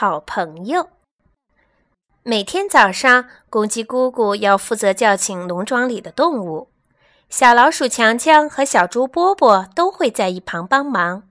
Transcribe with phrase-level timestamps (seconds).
[0.00, 0.90] 好朋友。
[2.22, 6.70] 每天早上，公鸡姑姑要负责叫醒农庄里的动物，
[7.28, 11.24] 小老鼠强强和小猪波波都会在一旁帮忙，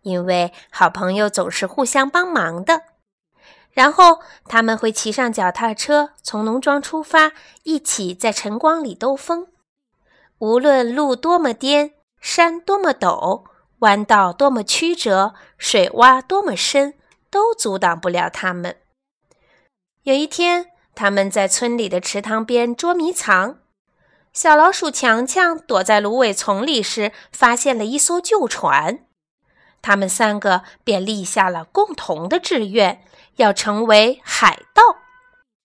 [0.00, 2.84] 因为好朋友总是互相帮忙的。
[3.72, 7.32] 然后他们会骑上脚踏车，从农庄出发，
[7.64, 9.48] 一起在晨光里兜风。
[10.38, 13.44] 无论路多么颠，山多么陡。
[13.80, 16.94] 弯道多么曲折，水洼多么深，
[17.36, 18.78] 都阻挡不了他们。
[20.04, 23.58] 有一天，他们在村里的池塘边捉迷藏，
[24.32, 29.00] 小老鼠强强躲在芦苇丛里时，发现了一艘旧船。
[29.82, 33.04] 他们三个便立下了共同的志愿，
[33.36, 34.82] 要成为海盗，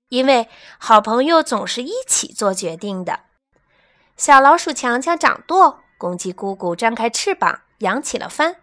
[0.09, 3.21] 因为好朋友总是一起做决定的。
[4.17, 7.61] 小老鼠强强掌舵，公鸡姑姑张开翅膀。
[7.79, 8.57] 扬起了帆，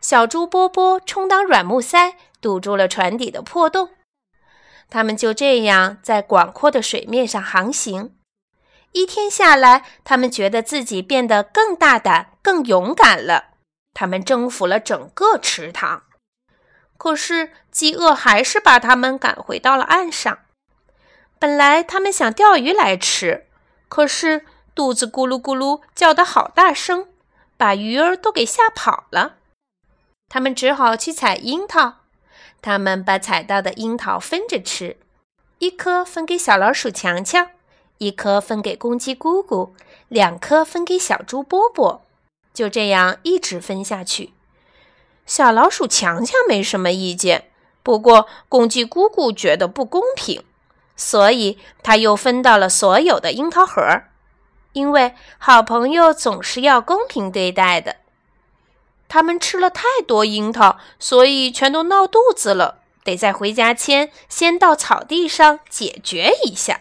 [0.00, 3.92] 小猪波波充当软木塞，堵住了船底的破洞。
[4.90, 8.14] 他们就这样在广阔的水面上航行。
[8.92, 13.54] 一天下来，他们觉得自己变得更大胆、更勇敢了。
[13.94, 16.02] 他们征服了整个池塘。
[16.98, 20.40] 可是，饥饿还是把他们赶回到了岸上。
[21.38, 23.46] 本来他们想钓鱼来吃，
[23.88, 27.08] 可是肚子咕噜咕噜叫得好大声。
[27.56, 29.36] 把鱼儿都给吓跑了，
[30.28, 32.01] 他们只好去采樱桃。
[32.62, 34.96] 他们把采到的樱桃分着吃，
[35.58, 37.48] 一颗分给小老鼠强强，
[37.98, 39.74] 一颗分给公鸡姑姑，
[40.08, 42.02] 两颗分给小猪波波。
[42.54, 44.32] 就这样一直分下去。
[45.26, 47.50] 小老鼠强强没什么意见，
[47.82, 50.44] 不过公鸡姑姑觉得不公平，
[50.94, 53.82] 所以他又分到了所有的樱桃核。
[54.72, 57.96] 因为好朋友总是要公平对待的。
[59.12, 66.80] 他们吃了太多樱桃，所以全都闹肚子了，得在回家前先到草地上解决一下。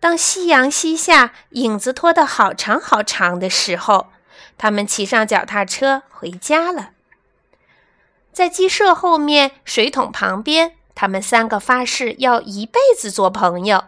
[0.00, 4.08] 当夕阳西下，影子拖得好长好长的时候，
[4.58, 6.90] 他们骑上脚踏车回家了。
[8.32, 13.84] 在鸡舍后面水桶旁边，他们三个发誓要一辈子做朋友。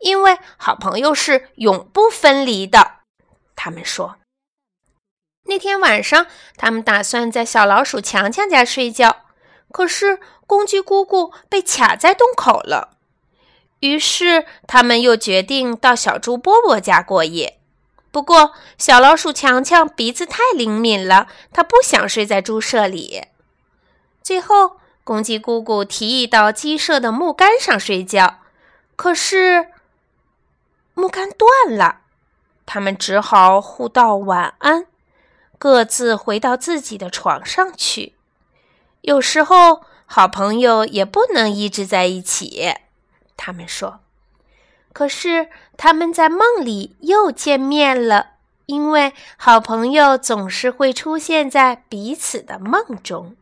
[0.00, 3.00] 因为好朋友是永不分离的，
[3.54, 4.16] 他们说。
[5.44, 6.26] 那天晚上，
[6.56, 9.24] 他们打算在小老鼠强强家睡觉，
[9.70, 12.96] 可是公鸡姑姑被卡在洞口了。
[13.80, 17.58] 于是，他们又决定到小猪波波家过夜。
[18.10, 23.24] 不过，小老鼠强强鼻子太灵敏了，他不想睡在猪舍里。
[24.22, 28.38] 最后，公鸡姑姑提议到鸡舍的木杆上睡觉，
[28.96, 29.68] 可是。
[30.94, 32.00] 木杆断了，
[32.66, 34.86] 他们只好互道晚安，
[35.62, 38.16] 各自回到自己的床上去。
[39.02, 42.74] 有时候，好朋友也不能一直在一起，
[43.36, 44.00] 他们说。
[44.92, 48.30] 可是，他们在梦里又见面了，
[48.66, 53.36] 因为好朋友总是会出现在彼此的梦中。